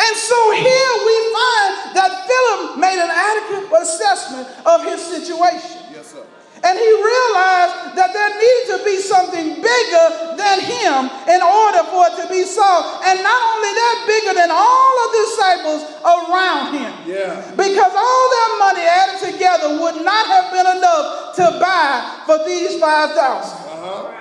And 0.01 0.17
so 0.17 0.39
here 0.57 0.93
we 1.05 1.17
find 1.29 1.73
that 1.93 2.11
Philip 2.25 2.81
made 2.81 2.97
an 2.97 3.13
adequate 3.13 3.69
assessment 3.85 4.49
of 4.65 4.85
his 4.89 5.01
situation. 5.05 5.93
Yes, 5.93 6.17
sir. 6.17 6.25
And 6.61 6.77
he 6.77 6.91
realized 6.93 7.97
that 7.97 8.13
there 8.13 8.33
needed 8.37 8.65
to 8.77 8.79
be 8.85 8.97
something 9.01 9.49
bigger 9.65 10.07
than 10.37 10.61
him 10.61 11.09
in 11.29 11.41
order 11.41 11.85
for 11.89 12.05
it 12.13 12.21
to 12.21 12.27
be 12.29 12.45
solved. 12.45 13.01
And 13.09 13.25
not 13.25 13.41
only 13.57 13.73
that, 13.73 13.97
bigger 14.05 14.35
than 14.37 14.53
all 14.53 14.93
of 15.05 15.09
the 15.09 15.21
disciples 15.25 15.81
around 16.05 16.67
him. 16.77 16.93
Yeah. 17.09 17.41
Because 17.57 17.93
all 17.97 18.25
their 18.29 18.53
money 18.61 18.85
added 18.85 19.33
together 19.33 19.81
would 19.81 20.05
not 20.05 20.25
have 20.29 20.53
been 20.53 20.69
enough 20.81 21.37
to 21.41 21.45
buy 21.61 22.25
for 22.29 22.45
these 22.45 22.77
5,000. 22.77 23.17
Uh-huh. 23.17 24.13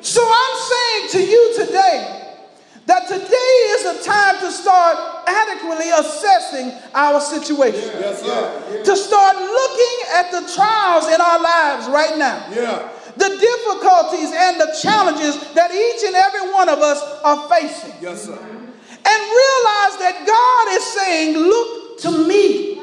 So 0.00 0.22
I'm 0.22 0.56
saying 0.70 1.02
to 1.10 1.20
you 1.26 1.42
today 1.58 2.25
that 2.86 3.08
today 3.08 3.52
is 3.74 3.84
a 3.84 4.04
time 4.04 4.38
to 4.40 4.50
start 4.50 4.96
adequately 5.26 5.90
assessing 5.90 6.72
our 6.94 7.20
situation. 7.20 7.90
Yes, 7.98 8.22
sir. 8.22 8.82
To 8.84 8.96
start 8.96 9.36
looking 9.36 9.98
at 10.14 10.30
the 10.30 10.52
trials 10.54 11.06
in 11.08 11.20
our 11.20 11.42
lives 11.42 11.88
right 11.88 12.16
now. 12.16 12.46
Yeah. 12.54 12.88
The 13.16 13.28
difficulties 13.28 14.30
and 14.32 14.60
the 14.60 14.76
challenges 14.80 15.36
that 15.54 15.72
each 15.72 16.04
and 16.06 16.14
every 16.14 16.52
one 16.52 16.68
of 16.68 16.78
us 16.78 17.02
are 17.24 17.48
facing. 17.48 17.94
Yes, 18.00 18.24
sir. 18.24 18.38
And 18.38 19.20
realize 19.22 19.94
that 20.02 20.24
God 20.26 20.76
is 20.76 20.84
saying, 20.84 21.36
Look 21.38 21.98
to 22.00 22.28
me 22.28 22.78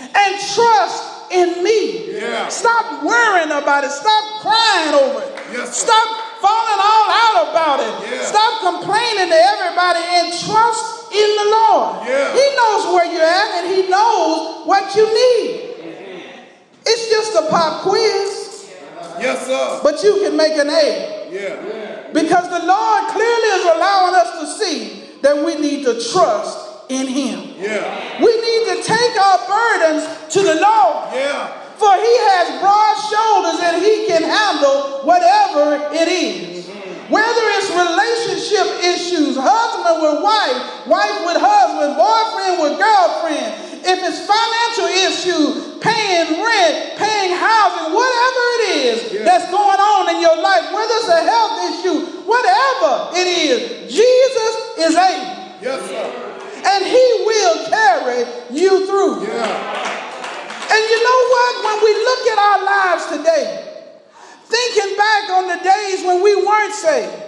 and 0.00 0.40
trust 0.54 1.32
in 1.32 1.62
me. 1.62 2.18
Yeah. 2.18 2.48
Stop 2.48 3.04
worrying 3.04 3.50
about 3.50 3.84
it. 3.84 3.90
Stop 3.90 4.40
crying 4.40 4.94
over 4.94 5.22
it. 5.22 5.32
Yes. 5.52 5.76
Stop 5.82 6.27
falling 6.40 6.80
all 6.80 7.06
out 7.10 7.36
about 7.50 7.78
it. 7.80 7.92
Yeah. 8.10 8.24
Stop 8.24 8.60
complaining 8.62 9.28
to 9.28 9.38
everybody 9.38 10.00
and 10.00 10.26
trust 10.32 11.12
in 11.12 11.28
the 11.36 11.46
Lord. 11.50 12.06
Yeah. 12.06 12.32
He 12.34 12.44
knows 12.56 12.82
where 12.94 13.06
you're 13.12 13.22
at 13.22 13.50
and 13.64 13.66
He 13.74 13.88
knows 13.88 14.66
what 14.66 14.94
you 14.96 15.06
need. 15.06 15.64
It's 16.86 17.10
just 17.10 17.34
a 17.36 17.48
pop 17.50 17.82
quiz, 17.82 18.70
Yes, 19.20 19.46
sir. 19.46 19.80
but 19.82 20.02
you 20.02 20.20
can 20.22 20.36
make 20.36 20.52
an 20.56 20.70
A. 20.70 21.28
Yeah. 21.30 22.08
Because 22.12 22.48
the 22.48 22.64
Lord 22.66 23.08
clearly 23.08 23.50
is 23.60 23.64
allowing 23.66 24.14
us 24.14 24.30
to 24.40 24.64
see 24.64 25.02
that 25.20 25.36
we 25.44 25.56
need 25.56 25.84
to 25.84 26.00
trust 26.12 26.66
in 26.88 27.06
Him. 27.06 27.54
Yeah. 27.58 28.24
We 28.24 28.32
need 28.40 28.76
to 28.76 28.82
take 28.82 29.20
our 29.20 29.38
burdens 29.46 30.32
to 30.32 30.40
the 30.40 30.54
Lord. 30.54 31.12
Yeah. 31.12 31.57
For 31.78 31.94
he 31.94 32.14
has 32.34 32.58
broad 32.58 32.94
shoulders 33.06 33.58
and 33.62 33.76
he 33.82 34.06
can 34.10 34.22
handle 34.26 35.06
whatever 35.06 35.94
it 35.94 36.08
is. 36.10 36.66
Whether 37.08 37.44
it's 37.56 37.70
relationship 37.72 38.66
issues, 38.84 39.38
husband 39.40 39.96
with 40.02 40.20
wife, 40.20 40.60
wife 40.90 41.18
with 41.24 41.38
husband, 41.40 41.96
boyfriend 41.96 42.54
with 42.60 42.74
girlfriend, 42.76 43.48
if 43.80 43.98
it's 44.04 44.20
financial 44.28 44.90
issues, 45.08 45.78
paying 45.80 46.42
rent, 46.42 46.98
paying 47.00 47.32
housing, 47.32 47.94
whatever 47.94 48.42
it 48.58 48.62
is 48.76 48.98
Yeah. 49.12 49.24
that's 49.24 49.48
going 49.48 49.80
on 49.80 50.10
in 50.12 50.20
your 50.20 50.36
life, 50.36 50.68
whether 50.74 50.94
it's 51.00 51.08
a 51.08 51.22
health 51.24 51.56
issue, 51.70 51.98
whatever 52.28 53.08
it 53.16 53.26
is, 53.30 53.88
Jesus 53.88 54.52
is 54.76 54.94
able. 54.96 55.36
Yes, 55.62 55.80
sir. 55.88 56.06
And 56.60 56.84
he 56.84 57.22
will 57.24 57.68
carry 57.70 58.26
you 58.50 58.84
through. 58.84 59.24
Yeah. 59.32 60.07
And 60.70 60.80
you 60.90 60.98
know 61.02 61.20
what? 61.32 61.52
When 61.64 61.78
we 61.84 61.92
look 62.04 62.22
at 62.28 62.38
our 62.38 62.60
lives 62.64 63.04
today, 63.16 63.48
thinking 64.46 64.96
back 64.96 65.30
on 65.30 65.44
the 65.48 65.60
days 65.64 66.04
when 66.04 66.22
we 66.22 66.34
weren't 66.44 66.74
saved, 66.74 67.24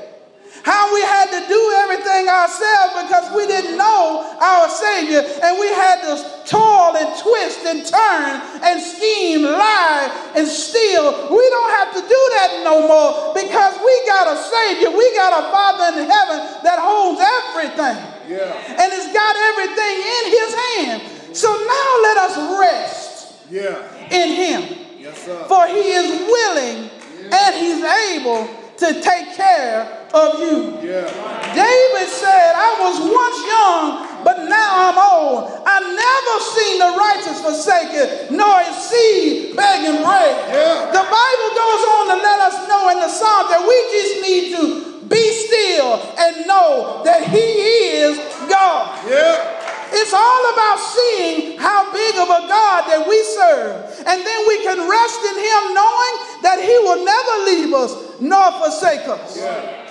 how 0.62 0.92
we 0.92 1.00
had 1.00 1.32
to 1.32 1.40
do 1.48 1.60
everything 1.80 2.28
ourselves 2.28 2.92
because 3.00 3.32
we 3.34 3.46
didn't 3.46 3.78
know 3.78 4.28
our 4.40 4.68
Savior, 4.68 5.24
and 5.24 5.58
we 5.58 5.68
had 5.72 6.04
to 6.04 6.12
toil 6.44 6.96
and 7.00 7.08
twist 7.16 7.64
and 7.64 7.80
turn 7.86 8.30
and 8.60 8.76
scheme, 8.76 9.42
lie 9.42 10.32
and 10.36 10.46
steal. 10.46 11.32
We 11.32 11.44
don't 11.48 11.72
have 11.80 11.94
to 11.96 12.02
do 12.02 12.20
that 12.36 12.60
no 12.64 12.84
more 12.84 13.32
because 13.32 13.72
we 13.80 13.94
got 14.06 14.28
a 14.28 14.36
Savior, 14.36 14.90
we 14.92 15.06
got 15.16 15.32
a 15.32 15.48
Father 15.48 15.96
in 15.96 16.04
heaven 16.04 16.38
that 16.64 16.76
holds 16.76 17.20
everything 17.24 17.96
Yeah. 18.28 18.52
and 18.52 18.88
has 18.92 19.08
got 19.16 19.34
everything 19.54 19.96
in 19.96 20.24
His 20.28 20.50
hand. 20.54 20.98
So 21.36 21.48
now 21.48 21.90
let 22.02 22.16
us 22.18 22.34
rest 22.60 23.09
Yeah. 23.50 23.82
in 24.10 24.28
him. 24.34 24.78
Yes, 24.98 25.24
sir. 25.24 25.44
For 25.48 25.66
he 25.66 25.92
is 25.92 26.06
willing 26.22 26.90
and 27.32 27.54
he's 27.56 27.82
able 27.82 28.46
to 28.78 29.00
take 29.02 29.36
care 29.36 29.84
of 30.14 30.40
you. 30.40 30.78
Yeah. 30.80 31.04
David 31.52 32.08
said, 32.08 32.52
I 32.56 32.70
was 32.80 32.96
once 33.02 33.38
young, 33.44 34.24
but 34.24 34.48
now 34.48 34.88
I'm 34.88 34.98
old. 34.98 35.62
I 35.66 35.82
never 35.82 36.34
seen 36.54 36.78
the 36.78 36.90
righteous 36.96 37.38
forsaken, 37.42 38.36
nor 38.36 38.58
his 38.64 38.76
seed 38.88 39.56
begging 39.56 40.00
bread. 40.02 40.34
Yeah. 40.48 40.88
The 40.94 41.04
Bible 41.04 41.50
goes 41.52 41.82
on 41.98 42.04
to 42.14 42.16
let 42.22 42.38
us 42.40 42.56
know 42.68 42.88
in 42.90 42.98
the 43.00 43.08
Psalm 43.10 43.50
that 43.50 43.62
we 43.66 43.76
just 43.92 44.14
need 44.22 44.44
to 44.56 44.90
be 45.08 45.24
still 45.32 46.00
and 46.18 46.46
know 46.46 47.02
that 47.04 47.26
he 47.28 47.98
is 48.00 48.16
God. 48.48 48.96
Yeah. 49.10 49.59
It's 49.92 50.12
all 50.14 50.42
about 50.54 50.78
seeing 50.78 51.58
how 51.58 51.92
big 51.92 52.14
of 52.16 52.28
a 52.28 52.46
God 52.48 52.80
that 52.90 53.04
we 53.08 53.18
serve. 53.24 53.84
And 54.06 54.18
then 54.24 54.40
we 54.48 54.62
can 54.62 54.78
rest 54.88 55.20
in 55.26 55.36
Him 55.36 55.62
knowing 55.74 56.14
that 56.42 56.58
He 56.62 56.74
will 56.86 57.04
never 57.04 57.34
leave 57.50 57.74
us 57.74 58.20
nor 58.20 58.52
forsake 58.62 59.06
us. 59.08 59.36
Yeah. 59.36 59.86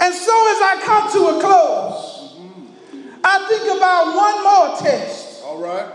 And 0.00 0.12
so 0.14 0.34
as 0.50 0.60
I 0.60 0.80
come 0.84 1.12
to 1.12 1.20
a 1.38 1.40
close, 1.40 2.36
I 3.22 3.46
think 3.48 3.64
about 3.76 4.14
one 4.14 4.42
more 4.42 4.76
test. 4.78 5.44
All 5.44 5.58
right. 5.58 5.88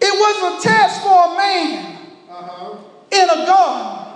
It 0.00 0.14
was 0.14 0.36
a 0.64 0.68
test 0.68 1.02
for 1.02 1.32
a 1.32 1.36
man 1.36 1.96
Uh-huh. 2.30 2.76
in 3.10 3.28
a 3.28 3.46
garden. 3.46 4.14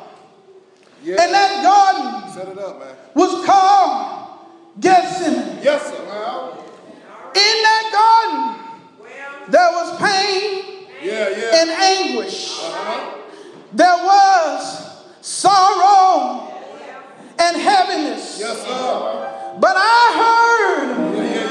Yeah. 1.03 1.23
And 1.23 1.35
that 1.35 1.63
garden 1.63 2.59
up, 2.59 2.79
man. 2.81 2.97
was 3.15 3.45
called 3.45 4.29
Gethsemane. 4.81 5.59
Yes, 5.63 5.83
sir. 5.91 6.01
In 6.03 6.74
that 7.39 7.85
garden, 7.93 9.51
there 9.51 9.71
was 9.73 9.99
pain 9.99 10.87
yeah, 11.03 11.29
yeah. 11.29 11.61
and 11.63 11.71
anguish. 11.71 12.59
Uh-huh. 12.61 13.19
there 13.73 13.97
was 14.05 15.03
sorrow 15.21 16.49
and 17.39 17.57
heaviness. 17.61 18.39
Yes, 18.41 18.59
sir. 18.63 19.57
But 19.61 19.75
I 19.77 20.03
heard 20.23 20.89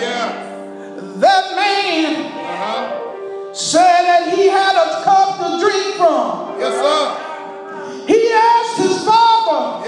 Yeah, 0.01 0.29
that 1.19 1.45
man 1.55 2.25
Uh-huh. 2.25 3.53
say 3.53 3.79
that 4.07 4.33
he 4.35 4.47
had 4.47 4.75
a 4.75 5.03
cup 5.03 5.37
to 5.39 5.59
drink 5.59 5.95
from. 5.95 6.59
Yes, 6.59 6.73
sir. 6.83 7.01
He 8.07 8.19
asked 8.33 8.77
his 8.77 8.97
father 9.05 9.87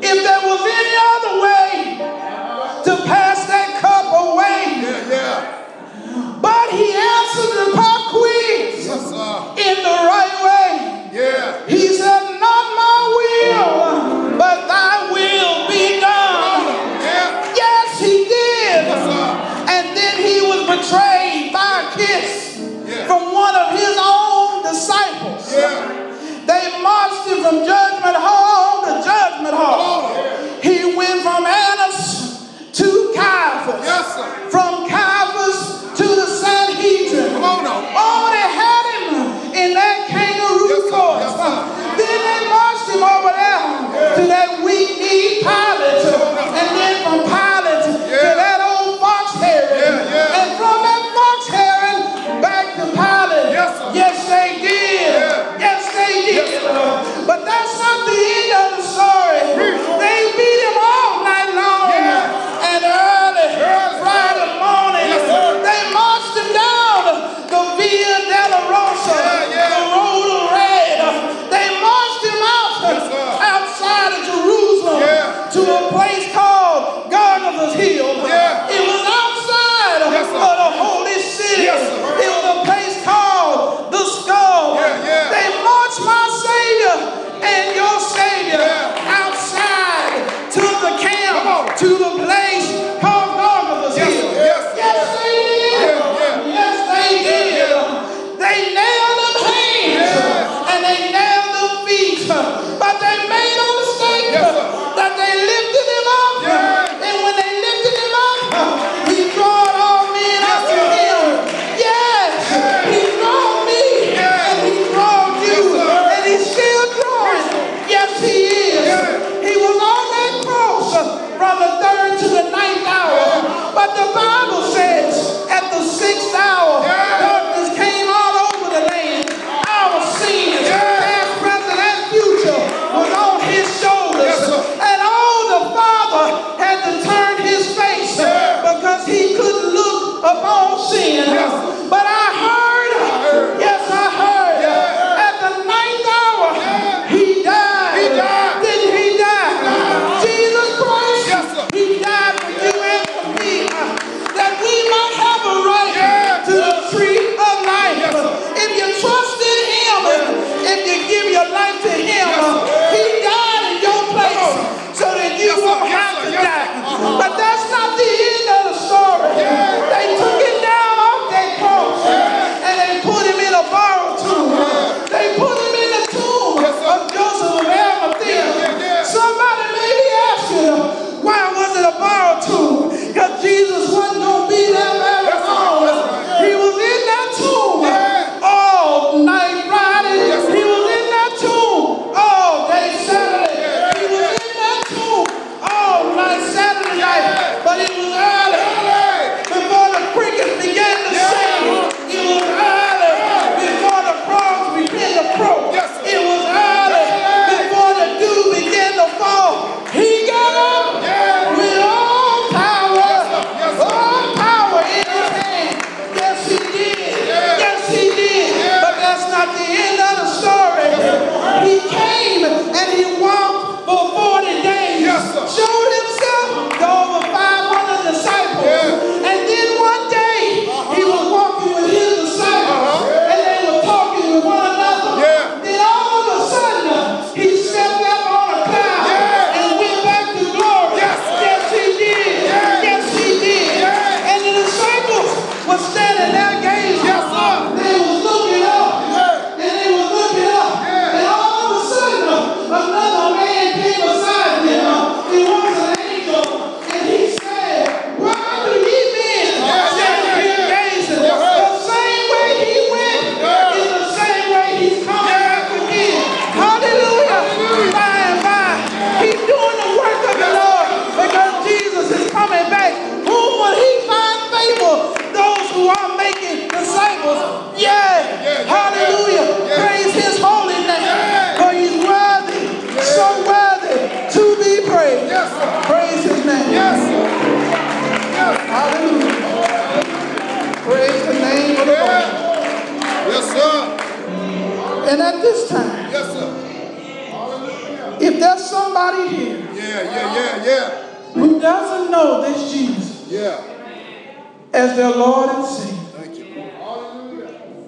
if 0.00 0.16
there 0.22 0.42
was 0.48 0.60
any 0.78 0.94
other 1.12 1.34
way 1.44 1.68
to 2.84 2.92
pass 3.06 3.33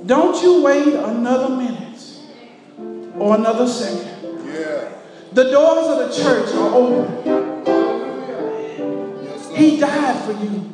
Don't 0.06 0.40
you 0.42 0.62
wait 0.62 0.94
another 0.94 1.54
minute 1.54 2.00
or 3.18 3.34
another 3.34 3.66
second. 3.66 4.06
The 5.32 5.50
doors 5.50 5.86
of 5.88 5.98
the 6.08 6.14
church 6.22 6.54
are 6.54 6.74
open. 6.74 7.06
He 9.54 9.78
died 9.78 10.24
for 10.24 10.32
you. 10.32 10.72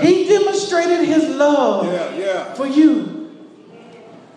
He 0.00 0.26
demonstrated 0.26 1.06
his 1.06 1.28
love 1.28 1.86
for 2.56 2.66
you. 2.66 3.30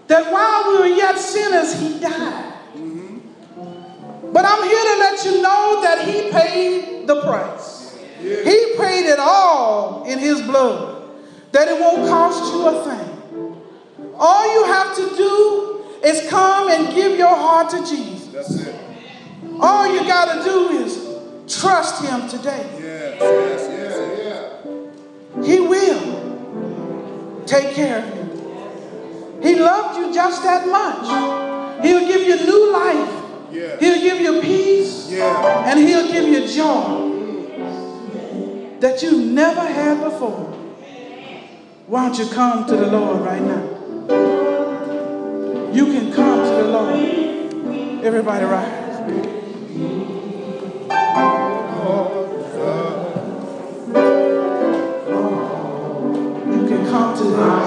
That 0.08 0.32
while 0.32 0.72
we 0.72 0.78
were 0.80 0.96
yet 0.96 1.18
sinners, 1.18 1.80
he 1.80 2.00
died. 2.00 2.54
Mm-hmm. 2.76 4.32
But 4.32 4.46
I'm 4.46 4.64
here 4.64 4.84
to 4.84 5.00
let 5.00 5.26
you 5.26 5.42
know 5.42 5.82
that 5.82 6.08
he 6.08 6.30
paid 6.30 7.08
the 7.08 7.22
price. 7.22 7.98
He 8.20 8.76
paid 8.78 9.08
it 9.08 9.20
all 9.20 10.04
in 10.06 10.20
his 10.20 10.42
blood. 10.42 11.10
That 11.54 11.68
it 11.70 11.80
won't 11.80 12.08
cost 12.08 12.54
you 12.54 12.68
a 12.68 12.84
thing. 12.84 13.15
All 14.18 14.54
you 14.54 14.66
have 14.66 14.96
to 14.96 15.16
do 15.16 15.84
is 16.04 16.30
come 16.30 16.70
and 16.70 16.94
give 16.94 17.18
your 17.18 17.36
heart 17.36 17.70
to 17.72 17.80
Jesus. 17.80 18.28
That's 18.28 18.56
it. 18.68 18.76
All 19.60 19.94
you 19.94 20.02
got 20.02 20.36
to 20.36 20.44
do 20.44 20.70
is 20.70 21.60
trust 21.60 22.04
Him 22.04 22.28
today. 22.28 22.66
Yes, 22.80 23.18
yes, 23.22 23.68
yes, 23.70 23.96
yes. 25.36 25.46
He 25.46 25.60
will 25.60 27.44
take 27.46 27.74
care 27.76 28.00
of 28.04 28.16
you. 28.16 28.26
He 29.42 29.56
loved 29.56 29.98
you 29.98 30.14
just 30.14 30.44
that 30.44 30.68
much. 30.68 31.84
He'll 31.86 32.08
give 32.08 32.22
you 32.22 32.46
new 32.46 32.72
life. 32.72 33.24
Yeah. 33.52 33.78
He'll 33.80 34.02
give 34.02 34.22
you 34.22 34.42
peace. 34.42 35.10
Yeah. 35.12 35.70
And 35.70 35.80
He'll 35.80 36.08
give 36.08 36.28
you 36.28 36.48
joy 36.48 37.14
that 38.80 39.02
you 39.02 39.26
never 39.26 39.62
had 39.62 40.04
before. 40.04 40.54
Why 41.88 42.08
don't 42.08 42.18
you 42.18 42.28
come 42.34 42.66
to 42.66 42.76
the 42.76 42.88
Lord 42.88 43.22
right 43.22 43.42
now? 43.42 43.75
You 44.08 45.86
can 45.88 46.14
come 46.14 46.44
to 46.44 46.50
the 46.50 46.68
Lord. 46.70 48.04
Everybody 48.04 48.46
rise. 48.46 48.86
come 56.96 57.18
to 57.18 57.24
them. 57.24 57.65